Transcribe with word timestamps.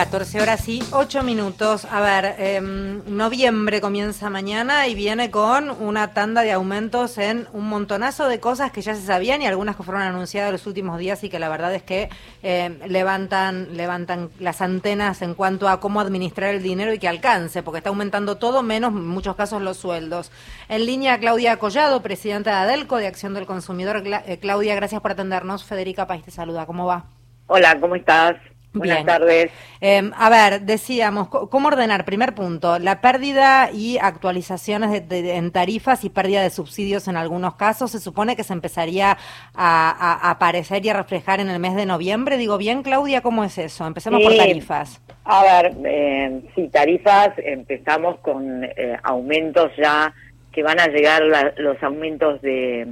14 0.00 0.40
horas 0.40 0.66
y 0.66 0.82
8 0.92 1.22
minutos. 1.22 1.84
A 1.84 2.00
ver, 2.00 2.34
em, 2.38 3.02
noviembre 3.04 3.82
comienza 3.82 4.30
mañana 4.30 4.88
y 4.88 4.94
viene 4.94 5.30
con 5.30 5.68
una 5.68 6.14
tanda 6.14 6.40
de 6.40 6.52
aumentos 6.52 7.18
en 7.18 7.46
un 7.52 7.68
montonazo 7.68 8.26
de 8.26 8.40
cosas 8.40 8.72
que 8.72 8.80
ya 8.80 8.94
se 8.94 9.02
sabían 9.02 9.42
y 9.42 9.46
algunas 9.46 9.76
que 9.76 9.82
fueron 9.82 10.00
anunciadas 10.00 10.52
los 10.52 10.66
últimos 10.66 10.98
días 10.98 11.22
y 11.22 11.28
que 11.28 11.38
la 11.38 11.50
verdad 11.50 11.74
es 11.74 11.82
que 11.82 12.08
em, 12.42 12.78
levantan, 12.86 13.76
levantan 13.76 14.30
las 14.38 14.62
antenas 14.62 15.20
en 15.20 15.34
cuanto 15.34 15.68
a 15.68 15.80
cómo 15.80 16.00
administrar 16.00 16.54
el 16.54 16.62
dinero 16.62 16.94
y 16.94 16.98
que 16.98 17.06
alcance, 17.06 17.62
porque 17.62 17.76
está 17.76 17.90
aumentando 17.90 18.38
todo, 18.38 18.62
menos 18.62 18.94
en 18.94 19.06
muchos 19.06 19.36
casos 19.36 19.60
los 19.60 19.76
sueldos. 19.76 20.32
En 20.70 20.86
línea, 20.86 21.18
Claudia 21.18 21.58
Collado, 21.58 22.00
presidenta 22.00 22.52
de 22.52 22.56
ADELCO, 22.56 22.96
de 22.96 23.06
Acción 23.06 23.34
del 23.34 23.44
Consumidor. 23.44 24.02
Eh, 24.06 24.38
Claudia, 24.40 24.74
gracias 24.76 25.02
por 25.02 25.10
atendernos. 25.10 25.64
Federica 25.64 26.06
País 26.06 26.24
te 26.24 26.30
saluda. 26.30 26.64
¿Cómo 26.64 26.86
va? 26.86 27.04
Hola, 27.48 27.78
¿cómo 27.78 27.96
estás? 27.96 28.36
Buenas 28.72 29.04
tardes. 29.04 29.50
Em, 29.80 30.12
a 30.16 30.30
ver, 30.30 30.60
decíamos, 30.60 31.28
¿cómo 31.28 31.68
ordenar? 31.68 32.04
Primer 32.04 32.34
punto, 32.34 32.78
la 32.78 33.00
pérdida 33.00 33.70
y 33.72 33.98
actualizaciones 33.98 35.08
de, 35.08 35.36
en 35.36 35.50
tarifas 35.50 36.04
y 36.04 36.10
pérdida 36.10 36.42
de 36.42 36.50
subsidios 36.50 37.08
en 37.08 37.16
algunos 37.16 37.56
casos, 37.56 37.90
se 37.90 37.98
supone 37.98 38.36
que 38.36 38.44
se 38.44 38.52
empezaría 38.52 39.18
a, 39.54 40.30
aparecer 40.30 40.84
y 40.86 40.88
a 40.88 40.94
reflejar 40.94 41.40
en 41.40 41.50
el 41.50 41.58
mes 41.58 41.74
de 41.74 41.84
noviembre. 41.84 42.36
Digo 42.36 42.58
bien, 42.58 42.82
Claudia, 42.84 43.22
¿cómo 43.22 43.42
es 43.42 43.58
eso? 43.58 43.86
Empecemos 43.86 44.22
por 44.22 44.36
tarifas. 44.36 45.02
A 45.24 45.42
ver, 45.42 45.76
eh, 45.84 46.42
sí, 46.54 46.68
tarifas, 46.68 47.30
empezamos 47.38 48.20
con 48.20 48.62
eh, 48.64 48.96
aumentos 49.02 49.72
ya 49.76 50.14
que 50.52 50.62
van 50.62 50.78
a 50.78 50.86
llegar 50.86 51.22
los 51.56 51.82
aumentos 51.82 52.40
de, 52.42 52.86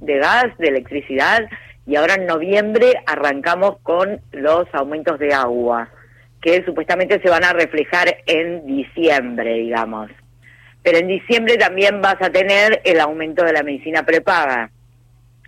de 0.00 0.18
gas, 0.18 0.56
de 0.58 0.68
electricidad 0.68 1.48
y 1.90 1.96
ahora 1.96 2.14
en 2.14 2.24
noviembre 2.24 3.02
arrancamos 3.04 3.78
con 3.82 4.20
los 4.30 4.64
aumentos 4.74 5.18
de 5.18 5.34
agua, 5.34 5.88
que 6.40 6.64
supuestamente 6.64 7.20
se 7.20 7.28
van 7.28 7.42
a 7.42 7.52
reflejar 7.52 8.18
en 8.26 8.64
diciembre, 8.64 9.54
digamos. 9.54 10.08
Pero 10.84 10.98
en 10.98 11.08
diciembre 11.08 11.56
también 11.56 12.00
vas 12.00 12.22
a 12.22 12.30
tener 12.30 12.80
el 12.84 13.00
aumento 13.00 13.44
de 13.44 13.54
la 13.54 13.64
medicina 13.64 14.04
prepaga, 14.04 14.70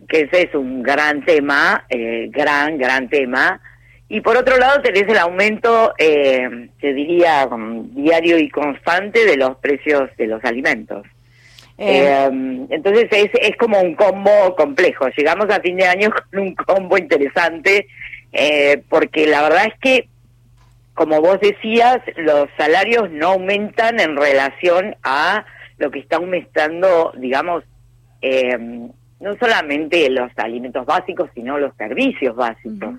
que 0.08 0.22
ese 0.22 0.48
es 0.48 0.54
un 0.56 0.82
gran 0.82 1.24
tema, 1.24 1.84
eh, 1.88 2.26
gran, 2.32 2.76
gran 2.76 3.08
tema. 3.08 3.60
Y 4.08 4.20
por 4.20 4.36
otro 4.36 4.56
lado 4.56 4.82
tenés 4.82 5.08
el 5.08 5.18
aumento, 5.18 5.94
eh, 5.96 6.70
se 6.80 6.92
diría, 6.92 7.48
diario 7.92 8.36
y 8.36 8.48
constante 8.50 9.24
de 9.26 9.36
los 9.36 9.58
precios 9.58 10.10
de 10.16 10.26
los 10.26 10.42
alimentos. 10.44 11.06
Eh, 11.84 12.66
entonces 12.70 13.08
es, 13.10 13.30
es 13.40 13.56
como 13.56 13.80
un 13.80 13.96
combo 13.96 14.54
complejo. 14.56 15.08
Llegamos 15.16 15.50
a 15.50 15.60
fin 15.60 15.76
de 15.76 15.86
año 15.86 16.10
con 16.30 16.40
un 16.40 16.54
combo 16.54 16.96
interesante, 16.96 17.88
eh, 18.32 18.82
porque 18.88 19.26
la 19.26 19.42
verdad 19.42 19.66
es 19.66 19.74
que, 19.80 20.08
como 20.94 21.20
vos 21.20 21.40
decías, 21.40 21.98
los 22.16 22.48
salarios 22.56 23.10
no 23.10 23.30
aumentan 23.30 23.98
en 23.98 24.16
relación 24.16 24.94
a 25.02 25.44
lo 25.78 25.90
que 25.90 25.98
está 25.98 26.16
aumentando, 26.16 27.12
digamos, 27.16 27.64
eh, 28.20 28.56
no 29.18 29.36
solamente 29.40 30.08
los 30.10 30.30
alimentos 30.36 30.86
básicos, 30.86 31.30
sino 31.34 31.58
los 31.58 31.74
servicios 31.76 32.36
básicos. 32.36 32.94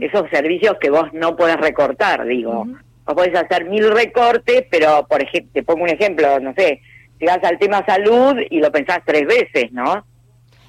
Esos 0.00 0.28
servicios 0.30 0.76
que 0.80 0.90
vos 0.90 1.12
no 1.12 1.36
podés 1.36 1.56
recortar, 1.56 2.26
digo. 2.26 2.66
Vos 3.04 3.14
podés 3.14 3.34
hacer 3.36 3.66
mil 3.66 3.88
recortes, 3.90 4.64
pero, 4.70 5.06
por 5.08 5.22
ejemplo, 5.22 5.52
te 5.54 5.62
pongo 5.62 5.84
un 5.84 5.90
ejemplo, 5.90 6.40
no 6.40 6.52
sé, 6.54 6.80
llegas 7.18 7.42
al 7.44 7.58
tema 7.58 7.84
salud 7.84 8.36
y 8.50 8.58
lo 8.60 8.70
pensás 8.70 9.00
tres 9.04 9.26
veces, 9.26 9.72
¿no? 9.72 10.04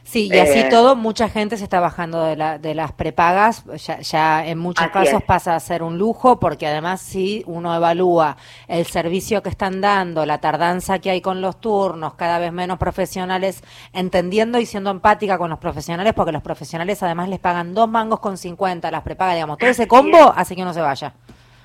Sí, 0.09 0.28
y 0.33 0.39
así 0.39 0.58
eh, 0.58 0.67
todo, 0.72 0.95
mucha 0.95 1.30
gente 1.30 1.55
se 1.55 1.64
está 1.64 1.80
bajando 1.80 2.23
de, 2.23 2.36
la, 2.36 2.58
de 2.58 2.73
las 2.73 2.92
prepagas, 2.94 3.64
ya, 4.02 4.44
en 4.44 4.58
muchos 4.58 4.89
casos 4.89 5.22
pasa 5.22 5.55
a 5.55 5.59
ser 5.59 5.83
un 5.83 6.00
lujo, 6.00 6.39
porque 6.39 6.66
además 6.66 7.00
si 7.00 7.44
uno 7.45 7.75
evalúa 7.75 8.36
el 8.67 8.88
servicio 8.88 9.43
que 9.43 9.49
están 9.49 9.82
dando, 9.82 10.26
la 10.26 10.39
tardanza 10.39 10.98
que 10.98 11.11
hay 11.11 11.21
con 11.21 11.42
los 11.42 11.61
turnos, 11.61 12.15
cada 12.15 12.39
vez 12.39 12.52
menos 12.52 12.80
profesionales, 12.80 13.64
entendiendo 13.93 14.60
y 14.60 14.66
siendo 14.66 14.89
empática 14.89 15.37
con 15.37 15.52
los 15.52 15.60
profesionales, 15.60 16.14
porque 16.16 16.31
los 16.31 16.42
profesionales 16.42 17.04
además 17.04 17.30
les 17.30 17.37
pagan 17.37 17.76
dos 17.76 17.87
mangos 17.87 18.20
con 18.20 18.36
cincuenta 18.39 18.89
las 18.89 19.04
prepagas, 19.04 19.36
digamos, 19.36 19.60
todo 19.60 19.70
ese 19.70 19.87
combo 19.87 20.33
hace 20.36 20.55
que 20.55 20.64
uno 20.64 20.73
se 20.73 20.81
vaya. 20.81 21.14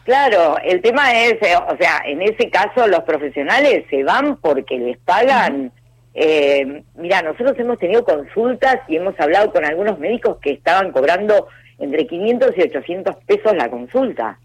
Claro, 0.05 0.57
el 0.63 0.83
tema 0.83 1.13
es, 1.13 1.35
eh, 1.43 1.57
o 1.57 1.77
sea, 1.79 2.03
en 2.05 2.21
ese 2.21 2.51
caso 2.51 2.87
los 2.87 3.01
profesionales 3.05 3.85
se 3.89 4.05
van 4.05 4.37
porque 4.37 4.79
les 4.79 4.99
pagan. 4.99 5.73
Eh, 6.13 6.83
mira, 6.97 7.23
nosotros 7.23 7.59
hemos 7.59 7.79
tenido 7.79 8.05
consultas 8.05 8.77
y 8.87 8.97
hemos 8.97 9.19
hablado 9.19 9.51
con 9.51 9.65
algunos 9.65 9.99
médicos 9.99 10.37
que 10.43 10.53
estaban 10.53 10.93
cobrando 10.93 11.49
entre 11.79 12.07
500 12.07 12.51
y 12.57 12.63
800 12.63 13.17
pesos 13.27 13.57
la 13.57 13.71
consulta. 13.71 14.39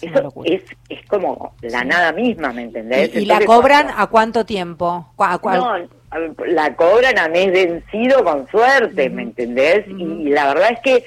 Eso 0.00 0.32
es, 0.44 0.62
es 0.88 1.06
como 1.06 1.54
la 1.60 1.84
nada 1.84 2.12
misma, 2.12 2.52
¿me 2.52 2.62
entendés? 2.62 3.14
¿Y, 3.14 3.26
la 3.26 3.40
cobran 3.44 3.88
a 3.94 4.06
cuánto 4.06 4.46
tiempo? 4.46 5.12
No, 5.18 5.88
la 6.46 6.74
cobran 6.76 7.18
a 7.18 7.28
mes 7.28 7.52
vencido 7.52 8.24
con 8.24 8.48
suerte, 8.48 9.10
¿me 9.10 9.22
entendés? 9.22 9.86
Y 9.88 10.30
la 10.30 10.54
verdad 10.54 10.70
es 10.72 10.80
que 10.80 11.04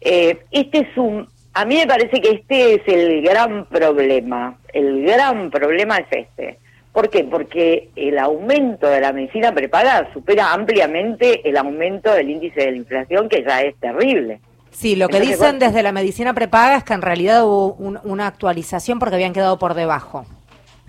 eh, 0.00 0.44
este 0.50 0.80
es 0.80 0.96
un 0.96 1.28
a 1.54 1.64
mí 1.64 1.76
me 1.76 1.86
parece 1.86 2.20
que 2.20 2.30
este 2.30 2.74
es 2.74 2.82
el 2.86 3.22
gran 3.22 3.66
problema. 3.66 4.58
El 4.72 5.04
gran 5.04 5.50
problema 5.50 5.98
es 5.98 6.06
este. 6.10 6.58
¿Por 6.92 7.10
qué? 7.10 7.24
Porque 7.24 7.90
el 7.96 8.18
aumento 8.18 8.88
de 8.88 9.00
la 9.00 9.12
medicina 9.12 9.52
preparada 9.52 10.12
supera 10.12 10.52
ampliamente 10.52 11.48
el 11.48 11.56
aumento 11.56 12.12
del 12.12 12.30
índice 12.30 12.60
de 12.60 12.70
la 12.72 12.76
inflación, 12.76 13.28
que 13.28 13.44
ya 13.44 13.62
es 13.62 13.76
terrible. 13.76 14.40
Sí, 14.70 14.96
lo 14.96 15.08
que 15.08 15.20
dicen 15.20 15.60
desde 15.60 15.84
la 15.84 15.92
medicina 15.92 16.34
prepaga 16.34 16.76
es 16.76 16.84
que 16.84 16.94
en 16.94 17.02
realidad 17.02 17.44
hubo 17.44 17.74
una 17.74 18.26
actualización 18.26 18.98
porque 18.98 19.14
habían 19.14 19.32
quedado 19.32 19.58
por 19.58 19.74
debajo. 19.74 20.26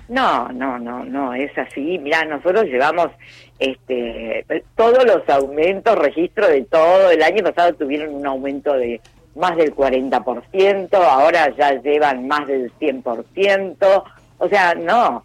No, 0.07 0.49
no, 0.49 0.77
no, 0.77 1.03
no, 1.03 1.33
es 1.33 1.55
así. 1.57 1.99
Mira, 1.99 2.23
nosotros 2.25 2.65
llevamos 2.65 3.09
este, 3.59 4.45
todos 4.75 5.03
los 5.05 5.27
aumentos, 5.29 5.95
registro 5.97 6.47
de 6.47 6.63
todo. 6.63 7.09
El 7.09 7.23
año 7.23 7.43
pasado 7.43 7.73
tuvieron 7.73 8.13
un 8.13 8.25
aumento 8.25 8.73
de 8.73 9.01
más 9.35 9.55
del 9.57 9.75
40%, 9.75 10.93
ahora 10.93 11.53
ya 11.55 11.73
llevan 11.81 12.27
más 12.27 12.47
del 12.47 12.71
100%, 12.79 14.03
o 14.37 14.49
sea, 14.49 14.73
no. 14.75 15.23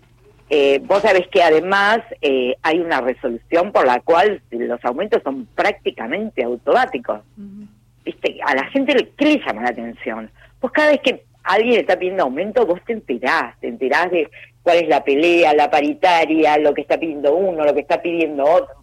Eh, 0.53 0.81
vos 0.85 1.01
sabés 1.03 1.29
que 1.29 1.43
además 1.43 2.01
eh, 2.21 2.57
hay 2.63 2.81
una 2.81 3.01
resolución 3.01 3.71
por 3.71 3.87
la 3.87 4.01
cual 4.01 4.43
los 4.51 4.85
aumentos 4.85 5.23
son 5.23 5.47
prácticamente 5.55 6.43
automáticos. 6.43 7.21
¿Viste? 8.05 8.39
A 8.45 8.55
la 8.57 8.65
gente, 8.67 9.13
¿qué 9.17 9.25
le 9.25 9.39
llama 9.39 9.63
la 9.63 9.69
atención? 9.69 10.31
Pues 10.59 10.73
cada 10.73 10.91
vez 10.91 11.01
que 11.03 11.25
alguien 11.45 11.81
está 11.81 11.97
pidiendo 11.97 12.25
aumento, 12.25 12.67
vos 12.67 12.81
te 12.85 12.95
enterás, 12.95 13.59
te 13.61 13.69
enterás 13.69 14.11
de 14.11 14.29
cuál 14.63 14.79
es 14.79 14.89
la 14.89 15.05
pelea, 15.05 15.55
la 15.55 15.71
paritaria, 15.71 16.59
lo 16.59 16.75
que 16.75 16.83
está 16.83 16.99
pidiendo 16.99 17.35
uno, 17.35 17.65
lo 17.65 17.73
que 17.73 17.81
está 17.81 18.03
pidiendo 18.03 18.45
otro. 18.45 18.80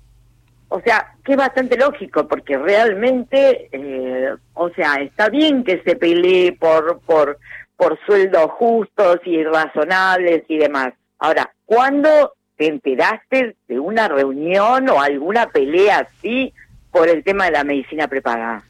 O 0.70 0.82
sea, 0.82 1.14
que 1.24 1.34
es 1.34 1.38
bastante 1.38 1.78
lógico, 1.78 2.28
porque 2.28 2.58
realmente, 2.58 3.70
eh, 3.72 4.36
o 4.54 4.70
sea, 4.70 4.96
está 4.96 5.30
bien 5.30 5.64
que 5.64 5.82
se 5.84 5.96
pelee 5.96 6.52
por, 6.54 7.00
por, 7.02 7.40
por 7.78 7.98
sueldos 8.06 8.52
justos 8.52 9.20
y 9.26 9.44
razonables 9.44 10.44
y 10.48 10.58
demás. 10.58 10.94
Ahora, 11.20 11.52
¿cuándo 11.66 12.34
te 12.58 12.68
enteraste 12.68 13.56
de 13.68 13.80
una 13.80 14.08
reunión 14.08 14.90
o 14.90 15.00
alguna 15.00 15.48
pelea 15.48 16.00
así 16.00 16.54
por 16.92 17.08
el 17.08 17.24
tema 17.24 17.46
de 17.46 17.52
la 17.52 17.64
medicina 17.64 18.08
prepagada? 18.08 18.64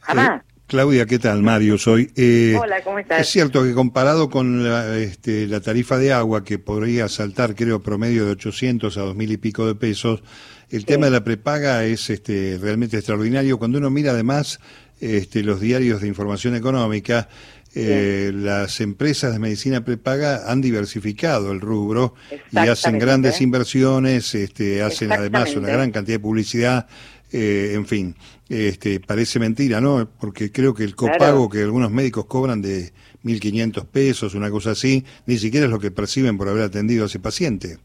Jamás. 0.00 0.42
Claudia, 0.68 1.06
¿qué 1.06 1.18
tal? 1.18 1.42
Mario 1.42 1.78
soy. 1.78 2.12
Eh, 2.14 2.54
Hola, 2.60 2.82
¿cómo 2.84 2.98
estás? 2.98 3.22
Es 3.22 3.28
cierto 3.28 3.64
que 3.64 3.72
comparado 3.72 4.28
con 4.28 4.68
la, 4.68 4.98
este, 4.98 5.46
la 5.46 5.60
tarifa 5.60 5.96
de 5.96 6.12
agua, 6.12 6.44
que 6.44 6.58
podría 6.58 7.08
saltar, 7.08 7.54
creo, 7.54 7.80
promedio 7.80 8.26
de 8.26 8.32
800 8.32 8.98
a 8.98 9.00
2000 9.00 9.32
y 9.32 9.36
pico 9.38 9.66
de 9.66 9.74
pesos, 9.74 10.22
el 10.68 10.84
tema 10.84 11.06
de 11.06 11.12
la 11.12 11.24
prepaga 11.24 11.86
es 11.86 12.10
este, 12.10 12.58
realmente 12.60 12.98
extraordinario. 12.98 13.58
Cuando 13.58 13.78
uno 13.78 13.88
mira 13.88 14.10
además 14.10 14.60
este, 15.00 15.42
los 15.42 15.58
diarios 15.58 16.02
de 16.02 16.08
información 16.08 16.54
económica, 16.54 17.30
eh, 17.74 18.30
las 18.34 18.82
empresas 18.82 19.32
de 19.32 19.38
medicina 19.38 19.82
prepaga 19.82 20.50
han 20.50 20.60
diversificado 20.60 21.50
el 21.50 21.62
rubro 21.62 22.14
y 22.50 22.58
hacen 22.58 22.98
grandes 22.98 23.40
inversiones, 23.40 24.34
este, 24.34 24.82
hacen 24.82 25.12
además 25.12 25.54
una 25.56 25.68
gran 25.68 25.90
cantidad 25.92 26.16
de 26.16 26.22
publicidad, 26.22 26.88
eh, 27.32 27.72
en 27.74 27.86
fin, 27.86 28.16
este, 28.48 29.00
parece 29.00 29.38
mentira, 29.38 29.80
¿no? 29.80 30.08
Porque 30.20 30.50
creo 30.50 30.74
que 30.74 30.84
el 30.84 30.94
copago 30.94 31.48
que 31.48 31.62
algunos 31.62 31.90
médicos 31.90 32.26
cobran 32.26 32.62
de 32.62 32.92
1.500 33.24 33.86
pesos, 33.86 34.34
una 34.34 34.50
cosa 34.50 34.70
así, 34.70 35.04
ni 35.26 35.36
siquiera 35.36 35.66
es 35.66 35.72
lo 35.72 35.78
que 35.78 35.90
perciben 35.90 36.38
por 36.38 36.48
haber 36.48 36.64
atendido 36.64 37.04
a 37.04 37.06
ese 37.06 37.20
paciente. 37.20 37.76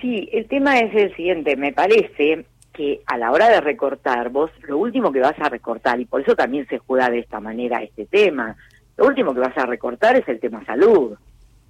Sí, 0.00 0.28
el 0.32 0.46
tema 0.46 0.78
es 0.78 0.94
el 0.94 1.14
siguiente, 1.14 1.56
me 1.56 1.72
parece 1.72 2.44
que 2.72 3.02
a 3.06 3.16
la 3.16 3.30
hora 3.30 3.48
de 3.48 3.60
recortar, 3.60 4.30
vos 4.30 4.50
lo 4.66 4.78
último 4.78 5.12
que 5.12 5.20
vas 5.20 5.38
a 5.38 5.48
recortar, 5.48 6.00
y 6.00 6.06
por 6.06 6.20
eso 6.20 6.34
también 6.34 6.66
se 6.68 6.78
juega 6.78 7.08
de 7.08 7.20
esta 7.20 7.38
manera 7.38 7.82
este 7.82 8.06
tema, 8.06 8.56
lo 8.96 9.06
último 9.06 9.34
que 9.34 9.40
vas 9.40 9.56
a 9.56 9.66
recortar 9.66 10.16
es 10.16 10.26
el 10.28 10.40
tema 10.40 10.64
salud. 10.64 11.16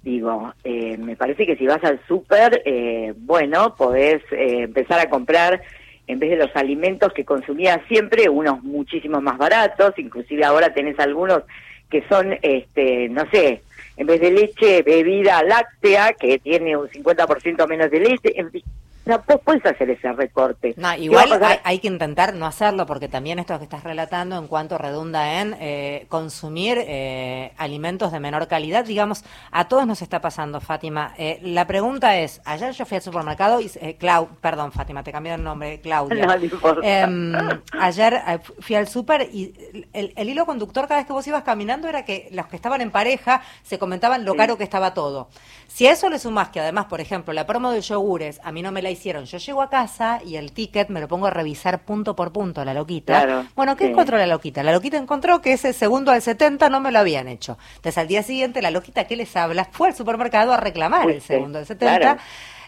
Digo, 0.03 0.53
eh, 0.63 0.97
me 0.97 1.15
parece 1.15 1.47
que 1.47 1.55
si 1.55 1.65
vas 1.65 1.83
al 1.83 1.99
súper, 2.07 2.61
eh, 2.65 3.13
bueno, 3.17 3.75
podés 3.75 4.21
eh, 4.31 4.63
empezar 4.63 4.99
a 4.99 5.09
comprar, 5.09 5.61
en 6.07 6.19
vez 6.19 6.31
de 6.31 6.37
los 6.37 6.55
alimentos 6.55 7.13
que 7.13 7.25
consumías 7.25 7.79
siempre, 7.87 8.29
unos 8.29 8.63
muchísimo 8.63 9.21
más 9.21 9.37
baratos, 9.37 9.93
inclusive 9.97 10.43
ahora 10.45 10.73
tenés 10.73 10.99
algunos 10.99 11.43
que 11.89 12.03
son, 12.07 12.37
este, 12.41 13.09
no 13.09 13.23
sé, 13.31 13.61
en 13.97 14.07
vez 14.07 14.19
de 14.21 14.31
leche, 14.31 14.81
bebida 14.83 15.41
láctea, 15.43 16.13
que 16.13 16.39
tiene 16.39 16.75
un 16.75 16.87
50% 16.87 17.67
menos 17.67 17.89
de 17.89 17.99
leche, 17.99 18.39
en 18.39 18.51
no, 19.05 19.23
vos 19.27 19.39
puedes 19.43 19.63
hacer 19.65 19.89
ese 19.89 20.11
recorte. 20.13 20.73
No, 20.77 20.95
igual 20.95 21.39
hay, 21.63 21.79
que 21.79 21.87
intentar 21.87 22.33
no 22.33 22.47
hacerlo 22.47 22.87
porque 22.87 23.07
también 23.07 23.37
esto 23.37 23.57
que 23.59 23.65
estás 23.65 23.83
relatando 23.83 24.37
en 24.37 24.47
cuanto 24.47 24.79
redunda 24.79 25.41
en 25.41 25.55
eh, 25.59 26.05
consumir 26.09 26.79
eh, 26.79 27.53
alimentos 27.57 28.11
de 28.11 28.19
menor 28.19 28.47
calidad, 28.47 28.83
digamos, 28.83 29.23
a 29.51 29.67
todos 29.67 29.85
nos 29.85 30.01
está 30.01 30.21
pasando, 30.21 30.59
Fátima. 30.59 31.13
Eh, 31.17 31.39
la 31.43 31.67
pregunta 31.67 32.17
es, 32.17 32.41
ayer 32.45 32.73
yo 32.73 32.85
fui 32.85 32.95
al 32.95 33.03
supermercado 33.03 33.61
y, 33.61 33.69
Clau, 33.99 34.27
perdón, 34.41 34.71
Fátima, 34.71 35.03
te 35.03 35.11
cambié 35.11 35.35
el 35.35 35.43
nombre, 35.43 35.79
Claudia. 35.81 36.25
No, 36.25 36.81
em, 36.81 37.33
ayer 37.79 38.21
fui 38.59 38.75
al 38.75 38.87
super 38.87 39.21
y 39.31 39.53
el, 39.93 40.29
hilo 40.29 40.47
conductor 40.47 40.87
cada 40.87 41.01
vez 41.01 41.07
que 41.07 41.13
vos 41.13 41.27
ibas 41.27 41.43
caminando 41.43 41.87
era 41.87 42.05
que 42.05 42.27
los 42.31 42.47
que 42.47 42.55
estaban 42.55 42.81
en 42.81 42.89
pareja 42.89 43.43
se 43.61 43.77
comentaban 43.77 44.25
lo 44.25 44.35
caro 44.35 44.57
que 44.57 44.63
estaba 44.63 44.95
todo. 44.95 45.29
Si 45.67 45.85
a 45.87 45.91
eso 45.91 46.09
le 46.09 46.19
sumás 46.19 46.49
que 46.49 46.59
además, 46.59 46.85
por 46.85 47.01
ejemplo, 47.01 47.33
la 47.33 47.45
promo 47.45 47.71
de 47.71 47.81
yogures, 47.81 48.39
a 48.43 48.51
mí 48.51 48.61
no 48.61 48.71
me 48.71 48.81
la 48.81 48.94
hicieron. 48.95 49.25
Yo 49.25 49.37
llego 49.37 49.61
a 49.61 49.69
casa 49.69 50.19
y 50.25 50.35
el 50.37 50.51
ticket 50.51 50.89
me 50.89 50.99
lo 50.99 51.07
pongo 51.07 51.27
a 51.27 51.29
revisar 51.29 51.83
punto 51.83 52.15
por 52.15 52.31
punto, 52.31 52.65
la 52.65 52.73
loquita. 52.73 53.45
bueno, 53.55 53.75
¿qué 53.77 53.87
encontró 53.87 54.17
la 54.17 54.27
loquita? 54.27 54.63
La 54.63 54.71
loquita 54.71 54.97
encontró 54.97 55.41
que 55.41 55.53
ese 55.53 55.73
segundo 55.73 56.11
al 56.11 56.21
70 56.21 56.69
no 56.69 56.79
me 56.79 56.91
lo 56.91 56.99
habían 56.99 57.27
hecho. 57.27 57.57
Entonces 57.75 57.97
al 57.97 58.07
día 58.07 58.23
siguiente 58.23 58.61
la 58.61 58.71
loquita 58.71 59.05
que 59.05 59.15
les 59.15 59.35
habla 59.35 59.69
fue 59.71 59.89
al 59.89 59.95
supermercado 59.95 60.53
a 60.53 60.57
reclamar 60.57 61.09
el 61.09 61.21
segundo 61.21 61.59
al 61.59 61.65
70. 61.65 62.17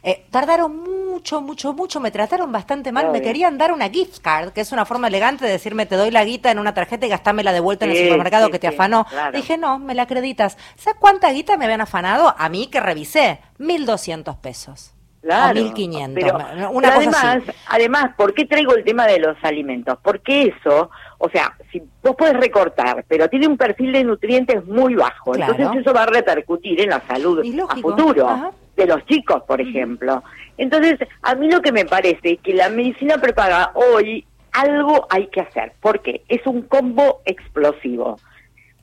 Eh, 0.03 0.25
tardaron 0.29 0.77
mucho, 0.77 1.41
mucho, 1.41 1.73
mucho, 1.73 1.99
me 1.99 2.11
trataron 2.11 2.51
bastante 2.51 2.91
mal, 2.91 3.11
me 3.11 3.21
querían 3.21 3.57
dar 3.57 3.73
una 3.73 3.89
gift 3.89 4.19
card, 4.21 4.51
que 4.53 4.61
es 4.61 4.71
una 4.71 4.85
forma 4.85 5.07
elegante 5.07 5.43
de 5.43 5.51
decirme 5.51 5.85
te 5.85 5.95
doy 5.95 6.11
la 6.11 6.23
guita 6.23 6.51
en 6.51 6.59
una 6.59 6.73
tarjeta 6.73 7.05
y 7.05 7.09
gastámela 7.09 7.51
de 7.51 7.59
vuelta 7.59 7.85
en 7.85 7.91
el 7.91 8.03
supermercado 8.03 8.49
que 8.49 8.59
te 8.59 8.67
afanó. 8.67 9.05
Dije, 9.33 9.57
no, 9.57 9.79
me 9.79 9.95
la 9.95 10.03
acreditas. 10.03 10.57
¿Sabes 10.77 10.99
cuánta 10.99 11.31
guita 11.31 11.57
me 11.57 11.65
habían 11.65 11.81
afanado? 11.81 12.33
A 12.37 12.47
mí 12.49 12.67
que 12.67 12.79
revisé, 12.79 13.41
1.200 13.59 14.37
pesos. 14.37 14.93
Claro, 15.21 15.61
1500. 15.61 16.23
una 16.71 16.89
además, 16.89 17.43
además, 17.67 18.11
¿por 18.15 18.33
qué 18.33 18.45
traigo 18.45 18.75
el 18.75 18.83
tema 18.83 19.05
de 19.07 19.19
los 19.19 19.35
alimentos? 19.43 19.97
Porque 20.01 20.43
eso, 20.43 20.89
o 21.17 21.29
sea, 21.29 21.53
si 21.71 21.81
vos 22.01 22.15
puedes 22.17 22.37
recortar, 22.37 23.03
pero 23.07 23.27
tiene 23.27 23.47
un 23.47 23.57
perfil 23.57 23.91
de 23.91 24.03
nutrientes 24.03 24.65
muy 24.65 24.95
bajo, 24.95 25.35
entonces 25.35 25.67
eso 25.81 25.93
va 25.93 26.03
a 26.03 26.05
repercutir 26.05 26.81
en 26.81 26.89
la 26.89 27.01
salud 27.07 27.43
a 27.69 27.75
futuro 27.75 28.53
de 28.75 28.85
los 28.85 29.05
chicos, 29.05 29.43
por 29.43 29.59
ejemplo. 29.59 30.23
Entonces, 30.57 30.99
a 31.23 31.35
mí 31.35 31.49
lo 31.49 31.61
que 31.61 31.71
me 31.71 31.85
parece 31.85 32.33
es 32.33 32.39
que 32.39 32.53
la 32.53 32.69
medicina 32.69 33.17
prepaga 33.17 33.71
hoy 33.73 34.25
algo 34.53 35.07
hay 35.09 35.27
que 35.27 35.41
hacer, 35.41 35.73
porque 35.81 36.23
es 36.29 36.45
un 36.45 36.61
combo 36.63 37.21
explosivo. 37.25 38.19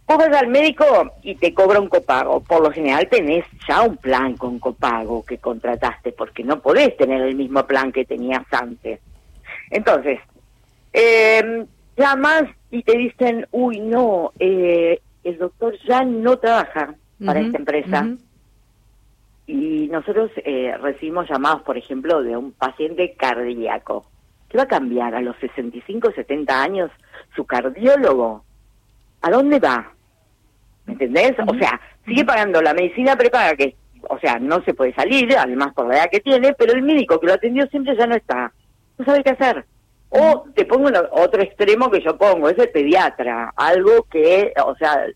Vos 0.07 0.19
vas 0.19 0.37
al 0.37 0.49
médico 0.49 0.85
y 1.23 1.35
te 1.37 1.55
cobra 1.55 1.81
un 1.81 1.89
copago. 1.89 2.41
Por 2.41 2.63
lo 2.63 2.71
general 2.71 3.09
tenés 3.09 3.45
ya 3.67 3.83
un 3.83 3.97
plan 3.97 4.37
con 4.37 4.59
copago 4.59 5.25
que 5.25 5.39
contrataste, 5.39 6.13
porque 6.13 6.45
no 6.45 6.61
podés 6.61 6.97
tener 6.97 7.23
el 7.23 7.35
mismo 7.35 7.67
plan 7.67 7.91
que 7.91 8.05
tenías 8.05 8.45
antes. 8.51 9.01
Entonces, 9.71 10.21
eh, 10.93 11.65
llamas 11.97 12.45
y 12.71 12.83
te 12.83 12.99
dicen, 12.99 13.47
uy, 13.51 13.81
no, 13.81 14.33
eh, 14.39 15.01
el 15.23 15.39
doctor 15.39 15.77
ya 15.87 16.05
no 16.05 16.37
trabaja 16.39 16.95
para 17.25 17.41
esta 17.41 17.59
empresa. 17.59 18.09
Y 19.47 19.89
nosotros 19.89 20.31
eh, 20.37 20.77
recibimos 20.81 21.29
llamados, 21.29 21.63
por 21.63 21.79
ejemplo, 21.79 22.23
de 22.23 22.37
un 22.37 22.53
paciente 22.53 23.15
cardíaco. 23.15 24.07
¿Qué 24.49 24.59
va 24.59 24.65
a 24.65 24.69
cambiar 24.69 25.15
a 25.15 25.21
los 25.21 25.37
65, 25.39 26.13
70 26.13 26.63
años 26.63 26.91
su 27.35 27.45
cardiólogo? 27.45 28.45
¿A 29.23 29.31
dónde 29.31 29.59
va? 29.59 29.94
¿Me 30.87 30.93
entendés? 30.93 31.33
O 31.47 31.55
sea, 31.55 31.81
sigue 32.05 32.25
pagando 32.25 32.61
la 32.61 32.75
medicina 32.75 33.17
prepaga, 33.17 33.57
que, 33.57 33.77
o 34.09 34.19
sea, 34.19 34.39
no 34.39 34.63
se 34.65 34.75
puede 34.75 34.95
salir, 34.95 35.37
además 35.37 35.73
por 35.75 35.87
la 35.89 35.97
edad 35.97 36.11
que 36.11 36.21
tiene, 36.21 36.53
pero 36.55 36.73
el 36.73 36.83
médico 36.83 37.19
que 37.19 37.27
lo 37.27 37.35
atendió 37.35 37.67
siempre 37.69 37.97
ya 37.97 38.07
no 38.07 38.15
está. 38.15 38.53
No 38.99 39.05
sabe 39.05 39.23
qué 39.23 39.31
hacer. 39.31 39.65
O 40.11 40.45
te 40.55 40.65
pongo 40.65 40.91
otro 41.13 41.43
extremo 41.43 41.91
que 41.91 42.01
yo 42.01 42.17
pongo, 42.17 42.49
es 42.49 42.59
el 42.59 42.69
pediatra, 42.69 43.53
algo 43.57 44.05
que, 44.05 44.53
o 44.65 44.77
sea, 44.77 45.07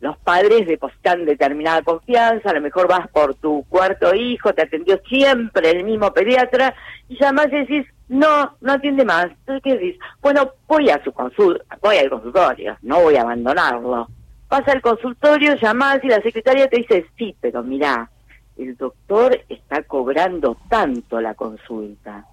los 0.00 0.18
padres 0.18 0.66
depositan 0.66 1.24
determinada 1.24 1.82
confianza, 1.82 2.50
a 2.50 2.54
lo 2.54 2.60
mejor 2.60 2.86
vas 2.86 3.08
por 3.08 3.34
tu 3.36 3.64
cuarto 3.68 4.14
hijo, 4.14 4.52
te 4.52 4.62
atendió 4.62 5.00
siempre 5.08 5.70
el 5.70 5.84
mismo 5.84 6.12
pediatra, 6.12 6.74
y 7.08 7.14
y 7.14 7.50
decís, 7.50 7.86
no, 8.08 8.56
no 8.60 8.72
atiende 8.72 9.04
más. 9.04 9.26
Entonces, 9.26 9.62
¿qué 9.62 9.72
decís? 9.74 9.98
Bueno, 10.20 10.52
voy 10.66 10.90
a 10.90 11.02
su 11.02 11.12
consulta, 11.12 11.78
voy 11.80 11.96
al 11.96 12.10
consultorio, 12.10 12.76
no 12.82 13.00
voy 13.00 13.16
a 13.16 13.22
abandonarlo. 13.22 14.08
Vas 14.48 14.66
al 14.68 14.80
consultorio, 14.80 15.54
llamás 15.56 15.98
y 16.02 16.08
la 16.08 16.22
secretaria 16.22 16.68
te 16.68 16.78
dice, 16.78 17.06
sí, 17.18 17.34
pero 17.40 17.62
mira, 17.62 18.10
el 18.56 18.76
doctor 18.76 19.40
está 19.48 19.82
cobrando 19.82 20.56
tanto 20.68 21.20
la 21.20 21.34
consulta. 21.34 22.24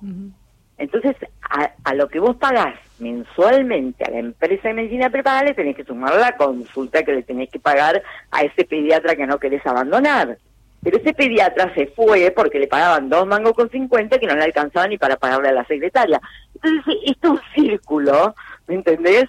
Entonces, 0.78 1.16
a, 1.50 1.94
lo 1.94 2.08
que 2.08 2.20
vos 2.20 2.36
pagás 2.36 2.76
mensualmente 3.00 4.04
a 4.04 4.12
la 4.12 4.20
empresa 4.20 4.68
de 4.68 4.74
medicina 4.74 5.10
preparada, 5.10 5.44
le 5.44 5.54
tenés 5.54 5.76
que 5.76 5.84
sumar 5.84 6.16
la 6.16 6.36
consulta 6.36 7.04
que 7.04 7.14
le 7.14 7.24
tenés 7.24 7.50
que 7.50 7.60
pagar 7.60 8.02
a 8.32 8.44
ese 8.44 8.66
pediatra 8.66 9.16
que 9.16 9.28
no 9.28 9.40
querés 9.40 9.66
abandonar. 9.66 10.38
Pero 10.82 10.98
ese 10.98 11.14
pediatra 11.14 11.74
se 11.74 11.88
fue 11.88 12.32
porque 12.36 12.60
le 12.60 12.68
pagaban 12.68 13.10
dos 13.10 13.26
mangos 13.26 13.54
con 13.54 13.70
cincuenta 13.70 14.20
que 14.20 14.28
no 14.28 14.36
le 14.36 14.44
alcanzaban 14.44 14.90
ni 14.90 14.98
para 14.98 15.16
pagarle 15.16 15.50
a 15.50 15.54
la 15.54 15.66
secretaria. 15.66 16.22
Entonces, 16.56 16.96
esto 17.06 17.28
es 17.28 17.32
un 17.32 17.42
círculo, 17.56 18.36
¿me 18.68 18.76
entendés? 18.76 19.26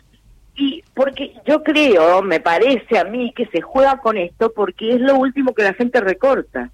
Y 0.57 0.85
porque 0.95 1.35
yo 1.47 1.63
creo, 1.63 2.23
me 2.23 2.41
parece 2.41 2.99
a 2.99 3.05
mí, 3.05 3.33
que 3.35 3.47
se 3.47 3.61
juega 3.61 3.99
con 3.99 4.17
esto 4.17 4.53
porque 4.55 4.95
es 4.95 5.01
lo 5.01 5.17
último 5.17 5.55
que 5.55 5.65
la 5.65 5.75
gente 5.75 6.01
recorta. 6.01 6.71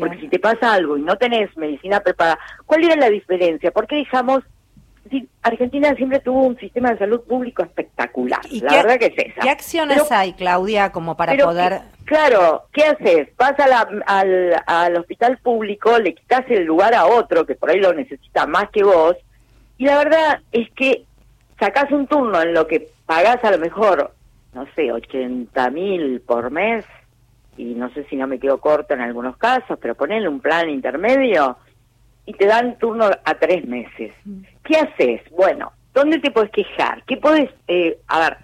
Porque 0.00 0.18
si 0.20 0.28
te 0.28 0.38
pasa 0.38 0.72
algo 0.72 0.96
y 0.96 1.02
no 1.02 1.16
tenés 1.16 1.54
medicina 1.58 2.00
preparada, 2.00 2.38
¿cuál 2.64 2.84
era 2.84 2.96
la 2.96 3.10
diferencia? 3.10 3.70
¿Por 3.70 3.86
qué 3.86 3.96
dejamos 3.96 4.42
Argentina 5.42 5.94
siempre 5.94 6.20
tuvo 6.20 6.44
un 6.44 6.58
sistema 6.58 6.90
de 6.90 6.98
salud 6.98 7.20
público 7.22 7.62
espectacular. 7.62 8.40
¿Y 8.50 8.60
la 8.60 8.72
verdad 8.76 8.98
que 8.98 9.06
es 9.06 9.32
esa. 9.32 9.40
¿Qué 9.42 9.50
acciones 9.50 10.10
hay, 10.10 10.32
Claudia, 10.32 10.92
como 10.92 11.16
para 11.16 11.36
poder...? 11.36 11.80
claro, 12.04 12.64
¿qué 12.72 12.84
haces? 12.84 13.28
Vas 13.36 13.54
al, 14.06 14.62
al 14.66 14.96
hospital 14.96 15.38
público, 15.38 15.98
le 15.98 16.14
quitas 16.14 16.44
el 16.48 16.64
lugar 16.64 16.94
a 16.94 17.06
otro 17.06 17.46
que 17.46 17.54
por 17.54 17.70
ahí 17.70 17.80
lo 17.80 17.92
necesita 17.92 18.46
más 18.46 18.70
que 18.70 18.84
vos, 18.84 19.16
y 19.76 19.84
la 19.84 19.98
verdad 19.98 20.40
es 20.52 20.70
que 20.72 21.04
sacás 21.64 21.90
un 21.92 22.06
turno 22.06 22.42
en 22.42 22.52
lo 22.52 22.66
que 22.66 22.88
pagás 23.06 23.42
a 23.42 23.50
lo 23.50 23.58
mejor, 23.58 24.12
no 24.52 24.66
sé, 24.76 24.92
80 24.92 25.70
mil 25.70 26.20
por 26.20 26.50
mes, 26.50 26.84
y 27.56 27.74
no 27.74 27.88
sé 27.94 28.04
si 28.04 28.16
no 28.16 28.26
me 28.26 28.38
quedo 28.38 28.58
corto 28.58 28.92
en 28.92 29.00
algunos 29.00 29.38
casos, 29.38 29.78
pero 29.80 29.94
ponerle 29.94 30.28
un 30.28 30.40
plan 30.40 30.68
intermedio 30.68 31.56
y 32.26 32.34
te 32.34 32.46
dan 32.46 32.78
turno 32.78 33.06
a 33.06 33.34
tres 33.34 33.66
meses. 33.66 34.12
Mm. 34.24 34.42
¿Qué 34.62 34.76
haces? 34.76 35.22
Bueno, 35.30 35.72
¿dónde 35.94 36.18
te 36.18 36.30
puedes 36.30 36.50
quejar? 36.50 37.02
¿Qué 37.06 37.16
puedes, 37.16 37.50
eh, 37.66 37.98
a 38.08 38.20
ver, 38.20 38.36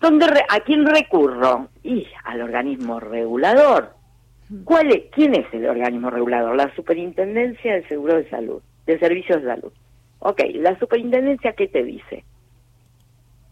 ¿dónde 0.00 0.26
¿a 0.48 0.60
quién 0.60 0.86
recurro? 0.86 1.68
Y 1.82 2.06
al 2.24 2.40
organismo 2.40 2.98
regulador. 2.98 3.90
Mm. 4.48 4.64
¿Cuál 4.64 4.90
es, 4.90 5.02
¿Quién 5.12 5.34
es 5.34 5.52
el 5.52 5.68
organismo 5.68 6.08
regulador? 6.08 6.56
La 6.56 6.74
Superintendencia 6.74 7.74
del 7.74 7.88
Seguro 7.88 8.16
de 8.16 8.30
Salud, 8.30 8.62
de 8.86 8.98
Servicios 8.98 9.42
de 9.42 9.48
Salud. 9.48 9.72
Ok, 10.24 10.40
la 10.54 10.78
Superintendencia, 10.78 11.52
¿qué 11.54 11.66
te 11.66 11.82
dice? 11.82 12.24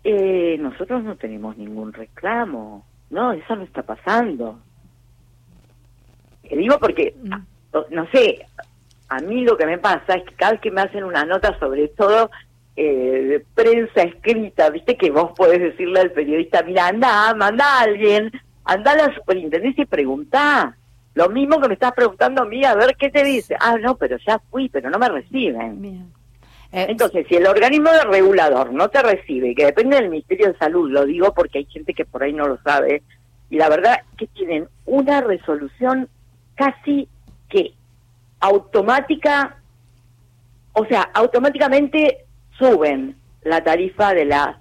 Eh, 0.05 0.57
nosotros 0.61 1.03
no 1.03 1.17
tenemos 1.17 1.57
ningún 1.57 1.93
reclamo. 1.93 2.87
No, 3.11 3.33
eso 3.33 3.57
no 3.57 3.65
está 3.65 3.83
pasando. 3.83 4.61
Te 6.49 6.57
digo 6.57 6.79
porque, 6.79 7.17
mm. 7.21 7.35
no 7.91 8.07
sé, 8.13 8.47
a 9.09 9.19
mí 9.19 9.45
lo 9.45 9.57
que 9.57 9.67
me 9.67 9.79
pasa 9.79 10.15
es 10.15 10.23
que 10.23 10.35
cada 10.37 10.53
vez 10.53 10.61
que 10.61 10.71
me 10.71 10.83
hacen 10.83 11.03
una 11.03 11.25
nota, 11.25 11.59
sobre 11.59 11.89
todo 11.89 12.31
eh, 12.77 12.85
de 12.85 13.45
prensa 13.53 14.03
escrita, 14.03 14.71
viste 14.71 14.97
que 14.97 15.11
vos 15.11 15.33
podés 15.37 15.59
decirle 15.59 15.99
al 15.99 16.13
periodista, 16.13 16.63
mira, 16.63 16.87
anda, 16.87 17.35
manda 17.35 17.65
a 17.65 17.81
alguien, 17.81 18.31
anda 18.65 18.93
a 18.93 19.09
la 19.09 19.15
superintendencia 19.17 19.83
y 19.83 19.87
pregunta. 19.87 20.77
Lo 21.15 21.29
mismo 21.31 21.61
que 21.61 21.67
me 21.67 21.75
estás 21.75 21.93
preguntando 21.95 22.43
a 22.43 22.47
mí, 22.47 22.65
a 22.65 22.77
ver 22.77 22.95
qué 22.97 23.11
te 23.11 23.25
dice. 23.25 23.57
Ah, 23.59 23.77
no, 23.77 23.97
pero 23.97 24.19
ya 24.25 24.39
fui, 24.51 24.69
pero 24.69 24.89
no 24.89 25.01
me 25.01 25.09
reciben. 25.09 25.85
Eh, 25.85 26.20
Entonces, 26.73 27.27
si 27.29 27.35
el 27.35 27.47
organismo 27.47 27.91
de 27.91 28.05
regulador 28.05 28.73
no 28.73 28.89
te 28.89 29.03
recibe, 29.03 29.55
que 29.55 29.67
depende 29.67 29.97
del 29.97 30.09
Ministerio 30.09 30.49
de 30.49 30.59
Salud, 30.59 30.89
lo 30.91 31.05
digo 31.05 31.35
porque 31.35 31.59
hay 31.59 31.65
gente 31.67 31.95
que 31.95 32.05
por 32.05 32.23
ahí 32.23 32.33
no 32.33 32.47
lo 32.47 32.59
sabe, 32.63 33.03
y 33.49 33.57
la 33.57 33.69
verdad 33.69 34.03
que 34.17 34.29
tienen 34.29 34.69
una 34.87 35.21
resolución 35.21 36.09
casi 36.55 37.09
que 37.49 37.73
automática, 38.39 39.57
o 40.73 40.85
sea, 40.87 41.03
automáticamente 41.15 42.25
suben 42.57 43.17
la 43.43 43.65
tarifa 43.65 44.15
de 44.15 44.27
la 44.27 44.61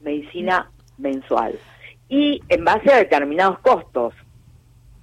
medicina 0.00 0.70
mensual 0.98 1.58
y 2.08 2.40
en 2.48 2.64
base 2.64 2.92
a 2.92 2.98
determinados 2.98 3.58
costos. 3.60 4.14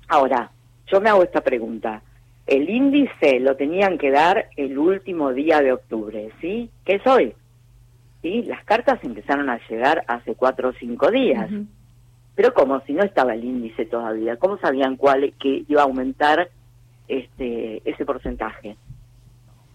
Ahora, 0.07 0.51
yo 0.87 1.01
me 1.01 1.09
hago 1.09 1.23
esta 1.23 1.41
pregunta. 1.41 2.01
El 2.49 2.67
índice 2.67 3.39
lo 3.39 3.55
tenían 3.55 3.99
que 3.99 4.09
dar 4.09 4.47
el 4.57 4.79
último 4.79 5.33
día 5.33 5.61
de 5.61 5.71
octubre, 5.71 6.31
¿sí? 6.41 6.71
¿Qué 6.83 6.95
es 6.95 7.05
hoy? 7.05 7.35
¿Sí? 8.23 8.41
Las 8.41 8.65
cartas 8.65 8.99
empezaron 9.03 9.51
a 9.51 9.59
llegar 9.69 10.03
hace 10.07 10.33
cuatro 10.33 10.69
o 10.69 10.73
cinco 10.73 11.11
días. 11.11 11.47
Pero 12.33 12.51
¿cómo? 12.55 12.81
Si 12.87 12.93
no 12.93 13.03
estaba 13.03 13.35
el 13.35 13.43
índice 13.43 13.85
todavía, 13.85 14.37
¿cómo 14.37 14.57
sabían 14.57 14.95
cuál 14.95 15.31
que 15.39 15.63
iba 15.67 15.81
a 15.81 15.85
aumentar 15.85 16.49
este 17.07 17.87
ese 17.87 18.03
porcentaje? 18.03 18.77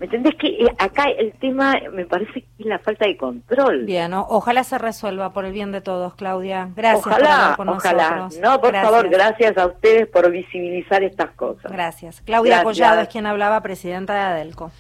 ¿Me 0.05 0.17
entendés 0.17 0.35
que 0.35 0.49
eh, 0.49 0.69
acá 0.79 1.05
el 1.05 1.33
tema 1.33 1.77
me 1.91 2.05
parece 2.05 2.43
que 2.43 2.47
es 2.59 2.67
la 2.67 2.79
falta 2.79 3.07
de 3.07 3.17
control? 3.17 3.87
Bien, 3.87 4.13
ojalá 4.13 4.63
se 4.63 4.77
resuelva 4.77 5.33
por 5.33 5.47
el 5.47 5.53
bien 5.53 5.73
de 5.73 5.81
todos, 5.81 6.15
Claudia. 6.15 6.69
Gracias 6.77 7.07
ojalá, 7.07 7.55
por 7.57 7.67
ojalá. 7.71 8.29
No, 8.43 8.61
por 8.61 8.75
favor, 8.75 9.09
gracias 9.09 9.57
a 9.57 9.65
ustedes 9.65 10.07
por 10.09 10.31
visibilizar 10.31 11.03
estas 11.03 11.31
cosas. 11.31 11.73
Gracias. 11.73 12.21
Claudia 12.21 12.63
Collado 12.63 13.01
es 13.01 13.09
quien 13.09 13.25
hablaba, 13.25 13.63
presidenta 13.63 14.13
de 14.13 14.21
Adelco. 14.21 14.71